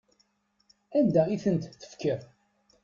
Anda 0.97 1.23
i 1.29 1.35
tent-tefkiḍ? 1.43 2.21